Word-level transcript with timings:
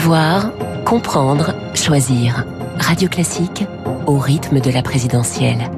Savoir, 0.00 0.50
comprendre, 0.86 1.54
choisir. 1.74 2.46
Radio 2.78 3.06
Classique 3.06 3.66
au 4.06 4.16
rythme 4.16 4.58
de 4.58 4.70
la 4.70 4.80
présidentielle. 4.80 5.70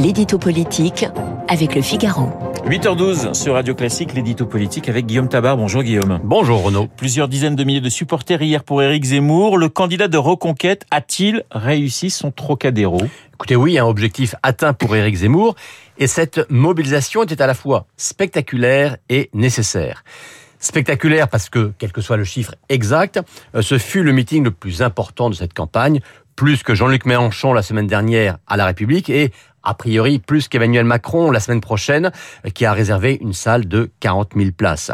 L'édito 0.00 0.36
politique 0.36 1.06
avec 1.46 1.76
le 1.76 1.80
Figaro. 1.80 2.28
8h12 2.66 3.34
sur 3.34 3.54
Radio 3.54 3.76
Classique, 3.76 4.14
l'édito 4.14 4.46
politique 4.46 4.88
avec 4.88 5.06
Guillaume 5.06 5.28
Tabar. 5.28 5.56
Bonjour 5.56 5.84
Guillaume. 5.84 6.18
Bonjour 6.24 6.64
Renaud. 6.64 6.88
Plusieurs 6.96 7.28
dizaines 7.28 7.54
de 7.54 7.62
milliers 7.62 7.80
de 7.80 7.88
supporters 7.88 8.42
hier 8.42 8.64
pour 8.64 8.82
Éric 8.82 9.04
Zemmour. 9.04 9.58
Le 9.58 9.68
candidat 9.68 10.08
de 10.08 10.18
Reconquête 10.18 10.84
a-t-il 10.90 11.44
réussi 11.52 12.10
son 12.10 12.32
Trocadéro? 12.32 13.00
Écoutez, 13.34 13.54
oui, 13.54 13.78
un 13.78 13.86
objectif 13.86 14.34
atteint 14.42 14.72
pour 14.72 14.96
Éric 14.96 15.14
Zemmour. 15.14 15.54
Et 15.98 16.08
cette 16.08 16.50
mobilisation 16.50 17.22
était 17.22 17.40
à 17.40 17.46
la 17.46 17.54
fois 17.54 17.86
spectaculaire 17.96 18.96
et 19.08 19.30
nécessaire. 19.34 20.02
Spectaculaire 20.60 21.28
parce 21.28 21.48
que, 21.48 21.72
quel 21.78 21.90
que 21.90 22.02
soit 22.02 22.18
le 22.18 22.24
chiffre 22.24 22.54
exact, 22.68 23.18
euh, 23.54 23.62
ce 23.62 23.78
fut 23.78 24.02
le 24.02 24.12
meeting 24.12 24.44
le 24.44 24.50
plus 24.50 24.82
important 24.82 25.30
de 25.30 25.34
cette 25.34 25.54
campagne, 25.54 26.00
plus 26.36 26.62
que 26.62 26.74
Jean-Luc 26.74 27.06
Mélenchon 27.06 27.52
la 27.52 27.62
semaine 27.62 27.86
dernière 27.86 28.38
à 28.46 28.56
La 28.56 28.66
République 28.66 29.10
et 29.10 29.32
a 29.62 29.74
priori 29.74 30.18
plus 30.18 30.48
qu'Emmanuel 30.48 30.84
Macron 30.84 31.30
la 31.30 31.40
semaine 31.40 31.60
prochaine, 31.60 32.10
qui 32.54 32.64
a 32.64 32.72
réservé 32.72 33.18
une 33.20 33.32
salle 33.32 33.68
de 33.68 33.90
40 34.00 34.32
000 34.36 34.50
places. 34.56 34.90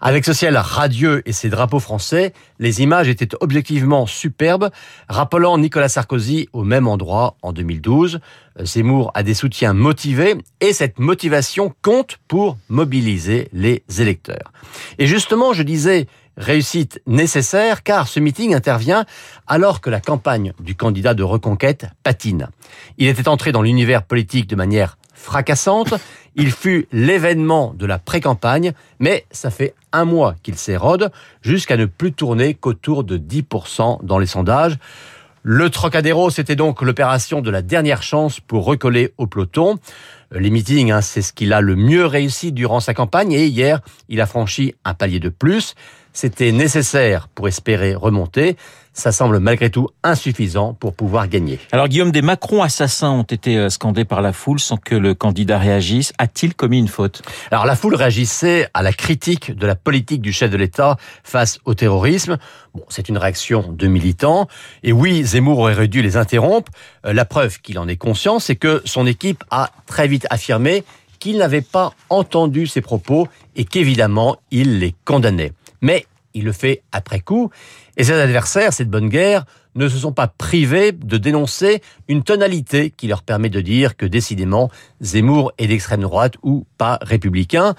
Avec 0.00 0.24
ce 0.24 0.32
ciel 0.32 0.56
radieux 0.56 1.22
et 1.26 1.32
ses 1.32 1.50
drapeaux 1.50 1.78
français, 1.78 2.32
les 2.58 2.82
images 2.82 3.08
étaient 3.08 3.36
objectivement 3.40 4.06
superbes, 4.06 4.70
rappelant 5.08 5.58
Nicolas 5.58 5.90
Sarkozy 5.90 6.48
au 6.52 6.64
même 6.64 6.88
endroit 6.88 7.36
en 7.42 7.52
2012. 7.52 8.20
Zemmour 8.62 9.10
a 9.14 9.22
des 9.22 9.34
soutiens 9.34 9.74
motivés 9.74 10.36
et 10.60 10.72
cette 10.72 10.98
motivation 10.98 11.74
compte 11.82 12.18
pour 12.28 12.56
mobiliser 12.68 13.48
les 13.52 13.82
électeurs. 13.98 14.52
Et 14.98 15.06
justement, 15.06 15.52
je 15.52 15.62
disais 15.62 16.06
réussite 16.36 17.00
nécessaire 17.06 17.82
car 17.82 18.08
ce 18.08 18.18
meeting 18.18 18.54
intervient 18.54 19.04
alors 19.46 19.80
que 19.80 19.90
la 19.90 20.00
campagne 20.00 20.52
du 20.58 20.74
candidat 20.74 21.14
de 21.14 21.22
reconquête 21.22 21.86
patine. 22.02 22.48
Il 22.98 23.08
était 23.08 23.28
entré 23.28 23.52
dans 23.52 23.62
l'univers 23.62 23.99
politique 24.00 24.46
de 24.46 24.56
manière 24.56 24.96
fracassante, 25.14 25.94
il 26.34 26.50
fut 26.50 26.86
l'événement 26.92 27.74
de 27.74 27.86
la 27.86 27.98
pré-campagne, 27.98 28.72
mais 28.98 29.26
ça 29.30 29.50
fait 29.50 29.74
un 29.92 30.04
mois 30.04 30.34
qu'il 30.42 30.56
s'érode 30.56 31.10
jusqu'à 31.42 31.76
ne 31.76 31.86
plus 31.86 32.12
tourner 32.12 32.54
qu'autour 32.54 33.04
de 33.04 33.18
10% 33.18 34.04
dans 34.04 34.18
les 34.18 34.26
sondages. 34.26 34.78
Le 35.42 35.70
Trocadéro, 35.70 36.30
c'était 36.30 36.56
donc 36.56 36.82
l'opération 36.82 37.40
de 37.40 37.50
la 37.50 37.62
dernière 37.62 38.02
chance 38.02 38.40
pour 38.40 38.64
recoller 38.64 39.12
au 39.16 39.26
peloton. 39.26 39.78
Les 40.32 40.50
meetings, 40.50 40.92
hein, 40.92 41.00
c'est 41.00 41.22
ce 41.22 41.32
qu'il 41.32 41.52
a 41.52 41.60
le 41.60 41.74
mieux 41.74 42.06
réussi 42.06 42.52
durant 42.52 42.78
sa 42.78 42.94
campagne 42.94 43.32
et 43.32 43.46
hier, 43.46 43.80
il 44.08 44.20
a 44.20 44.26
franchi 44.26 44.74
un 44.84 44.94
palier 44.94 45.18
de 45.18 45.28
plus. 45.28 45.74
C'était 46.12 46.52
nécessaire 46.52 47.28
pour 47.28 47.48
espérer 47.48 47.94
remonter. 47.94 48.56
Ça 48.92 49.12
semble 49.12 49.38
malgré 49.38 49.70
tout 49.70 49.88
insuffisant 50.02 50.74
pour 50.74 50.94
pouvoir 50.94 51.28
gagner. 51.28 51.60
Alors 51.70 51.86
Guillaume, 51.86 52.10
des 52.10 52.22
Macron 52.22 52.60
assassins 52.60 53.10
ont 53.10 53.22
été 53.22 53.56
euh, 53.56 53.68
scandés 53.68 54.04
par 54.04 54.20
la 54.20 54.32
foule 54.32 54.58
sans 54.58 54.76
que 54.76 54.96
le 54.96 55.14
candidat 55.14 55.58
réagisse. 55.58 56.12
A-t-il 56.18 56.54
commis 56.54 56.80
une 56.80 56.88
faute? 56.88 57.22
Alors 57.52 57.66
la 57.66 57.76
foule 57.76 57.94
réagissait 57.94 58.68
à 58.74 58.82
la 58.82 58.92
critique 58.92 59.56
de 59.56 59.64
la 59.64 59.76
politique 59.76 60.20
du 60.20 60.32
chef 60.32 60.50
de 60.50 60.56
l'État 60.56 60.96
face 61.22 61.60
au 61.64 61.74
terrorisme. 61.74 62.36
Bon, 62.74 62.84
c'est 62.88 63.08
une 63.08 63.16
réaction 63.16 63.72
de 63.72 63.86
militants. 63.86 64.48
Et 64.82 64.92
oui, 64.92 65.22
Zemmour 65.22 65.60
aurait 65.60 65.86
dû 65.86 66.02
les 66.02 66.16
interrompre. 66.16 66.72
Euh, 67.06 67.12
la 67.12 67.24
preuve 67.24 67.60
qu'il 67.60 67.78
en 67.78 67.86
est 67.86 67.96
conscient, 67.96 68.40
c'est 68.40 68.56
que 68.56 68.82
son 68.84 69.06
équipe 69.06 69.44
a 69.50 69.70
très 69.86 70.08
vite 70.08 70.19
affirmé 70.30 70.84
qu'il 71.18 71.38
n'avait 71.38 71.60
pas 71.60 71.92
entendu 72.08 72.66
ses 72.66 72.80
propos 72.80 73.28
et 73.56 73.64
qu'évidemment, 73.64 74.36
il 74.50 74.78
les 74.78 74.94
condamnait 75.04 75.52
mais 75.80 76.06
il 76.34 76.44
le 76.44 76.52
fait 76.52 76.82
après 76.92 77.20
coup. 77.20 77.50
Et 77.96 78.04
ses 78.04 78.12
adversaires, 78.12 78.72
cette 78.72 78.88
bonne 78.88 79.08
guerre, 79.08 79.44
ne 79.74 79.88
se 79.88 79.98
sont 79.98 80.12
pas 80.12 80.26
privés 80.26 80.92
de 80.92 81.16
dénoncer 81.16 81.80
une 82.08 82.22
tonalité 82.22 82.90
qui 82.90 83.06
leur 83.06 83.22
permet 83.22 83.50
de 83.50 83.60
dire 83.60 83.96
que 83.96 84.06
décidément 84.06 84.70
Zemmour 85.00 85.52
est 85.58 85.68
d'extrême 85.68 86.00
droite 86.00 86.34
ou 86.42 86.66
pas 86.76 86.98
républicain. 87.02 87.74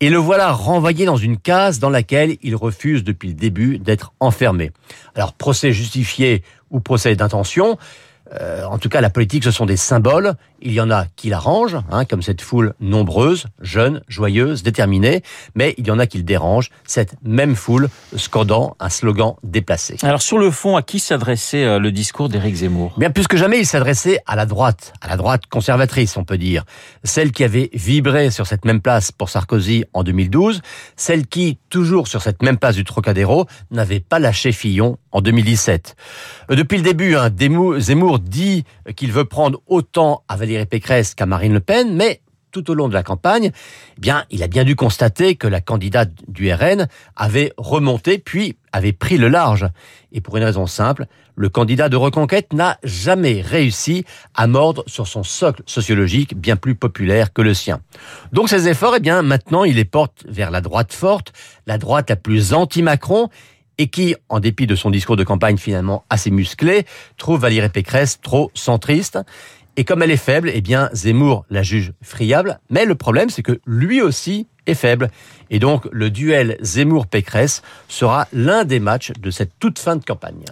Et 0.00 0.08
le 0.08 0.18
voilà 0.18 0.52
renvoyé 0.52 1.04
dans 1.04 1.16
une 1.16 1.38
case 1.38 1.78
dans 1.78 1.90
laquelle 1.90 2.36
il 2.42 2.56
refuse 2.56 3.04
depuis 3.04 3.28
le 3.28 3.34
début 3.34 3.78
d'être 3.78 4.12
enfermé. 4.20 4.70
Alors 5.14 5.32
procès 5.32 5.72
justifié 5.72 6.42
ou 6.70 6.80
procès 6.80 7.14
d'intention, 7.14 7.76
euh, 8.40 8.64
en 8.64 8.78
tout 8.78 8.88
cas, 8.88 9.00
la 9.00 9.10
politique, 9.10 9.44
ce 9.44 9.50
sont 9.50 9.66
des 9.66 9.76
symboles. 9.76 10.34
Il 10.60 10.72
y 10.72 10.80
en 10.80 10.90
a 10.90 11.06
qui 11.16 11.28
l'arrangent, 11.28 11.78
hein, 11.90 12.04
comme 12.04 12.22
cette 12.22 12.40
foule 12.40 12.74
nombreuse, 12.80 13.46
jeune, 13.60 14.02
joyeuse, 14.08 14.62
déterminée, 14.62 15.22
mais 15.54 15.74
il 15.76 15.86
y 15.86 15.90
en 15.90 15.98
a 15.98 16.06
qui 16.06 16.18
le 16.18 16.22
dérangent, 16.22 16.70
cette 16.84 17.14
même 17.24 17.56
foule 17.56 17.88
scandant 18.16 18.76
un 18.78 18.88
slogan 18.88 19.34
déplacé. 19.42 19.96
Alors 20.02 20.22
sur 20.22 20.38
le 20.38 20.50
fond, 20.50 20.76
à 20.76 20.82
qui 20.82 21.00
s'adressait 21.00 21.64
euh, 21.64 21.78
le 21.78 21.90
discours 21.90 22.28
d'Éric 22.28 22.54
Zemmour? 22.54 22.94
Bien 22.96 23.10
plus 23.10 23.26
que 23.26 23.36
jamais, 23.36 23.58
il 23.58 23.66
s'adressait 23.66 24.20
à 24.26 24.36
la 24.36 24.46
droite, 24.46 24.92
à 25.00 25.08
la 25.08 25.16
droite 25.16 25.46
conservatrice, 25.46 26.16
on 26.16 26.24
peut 26.24 26.38
dire, 26.38 26.64
celle 27.02 27.32
qui 27.32 27.44
avait 27.44 27.70
vibré 27.74 28.30
sur 28.30 28.46
cette 28.46 28.64
même 28.64 28.80
place 28.80 29.10
pour 29.10 29.30
Sarkozy 29.30 29.84
en 29.92 30.04
2012, 30.04 30.62
celle 30.96 31.26
qui, 31.26 31.58
toujours 31.70 32.06
sur 32.06 32.22
cette 32.22 32.42
même 32.42 32.56
place 32.56 32.76
du 32.76 32.84
Trocadéro, 32.84 33.46
n'avait 33.70 34.00
pas 34.00 34.20
lâché 34.20 34.52
Fillon 34.52 34.96
en 35.12 35.20
2017. 35.20 35.96
Euh, 36.50 36.56
depuis 36.56 36.76
le 36.78 36.82
début, 36.82 37.14
hein, 37.16 37.30
Zemmour 37.78 38.18
dit 38.18 38.64
qu'il 38.96 39.12
veut 39.12 39.24
prendre 39.24 39.60
autant 39.66 40.24
à 40.28 40.36
Valérie 40.36 40.66
Pécresse 40.66 41.14
qu'à 41.14 41.26
Marine 41.26 41.52
Le 41.52 41.60
Pen, 41.60 41.94
mais 41.94 42.20
tout 42.52 42.70
au 42.70 42.74
long 42.74 42.88
de 42.88 42.94
la 42.94 43.02
campagne, 43.02 43.50
eh 43.96 44.00
bien, 44.00 44.24
il 44.30 44.42
a 44.42 44.46
bien 44.46 44.64
dû 44.64 44.76
constater 44.76 45.34
que 45.34 45.48
la 45.48 45.60
candidate 45.60 46.10
du 46.28 46.52
RN 46.52 46.86
avait 47.16 47.52
remonté 47.56 48.18
puis 48.18 48.56
avait 48.72 48.92
pris 48.92 49.16
le 49.16 49.28
large. 49.28 49.66
Et 50.12 50.20
pour 50.20 50.36
une 50.36 50.44
raison 50.44 50.66
simple, 50.66 51.06
le 51.34 51.48
candidat 51.48 51.88
de 51.88 51.96
reconquête 51.96 52.52
n'a 52.52 52.78
jamais 52.84 53.40
réussi 53.40 54.04
à 54.34 54.46
mordre 54.46 54.84
sur 54.86 55.06
son 55.06 55.22
socle 55.22 55.62
sociologique 55.66 56.36
bien 56.36 56.56
plus 56.56 56.74
populaire 56.74 57.32
que 57.32 57.42
le 57.42 57.54
sien. 57.54 57.80
Donc 58.32 58.48
ses 58.48 58.68
efforts, 58.68 58.96
eh 58.96 59.00
bien, 59.00 59.22
maintenant, 59.22 59.64
il 59.64 59.76
les 59.76 59.84
porte 59.84 60.24
vers 60.28 60.50
la 60.50 60.60
droite 60.60 60.92
forte, 60.92 61.32
la 61.66 61.78
droite 61.78 62.10
la 62.10 62.16
plus 62.16 62.52
anti-Macron, 62.52 63.30
et 63.78 63.88
qui, 63.88 64.14
en 64.28 64.40
dépit 64.40 64.66
de 64.66 64.74
son 64.74 64.90
discours 64.90 65.16
de 65.16 65.24
campagne 65.24 65.56
finalement 65.56 66.04
assez 66.10 66.30
musclé, 66.30 66.84
trouve 67.16 67.40
Valérie 67.40 67.68
Pécresse 67.68 68.20
trop 68.20 68.50
centriste. 68.54 69.18
Et 69.76 69.84
comme 69.84 70.02
elle 70.02 70.10
est 70.10 70.16
faible, 70.16 70.50
eh 70.52 70.60
bien, 70.60 70.90
Zemmour 70.92 71.46
la 71.48 71.62
juge 71.62 71.92
friable. 72.02 72.60
Mais 72.68 72.84
le 72.84 72.94
problème, 72.94 73.30
c'est 73.30 73.42
que 73.42 73.60
lui 73.66 74.02
aussi 74.02 74.46
est 74.66 74.74
faible. 74.74 75.10
Et 75.50 75.58
donc, 75.58 75.86
le 75.90 76.10
duel 76.10 76.58
Zemmour-Pécresse 76.60 77.62
sera 77.88 78.28
l'un 78.32 78.64
des 78.64 78.80
matchs 78.80 79.12
de 79.18 79.30
cette 79.30 79.52
toute 79.58 79.78
fin 79.78 79.96
de 79.96 80.04
campagne. 80.04 80.44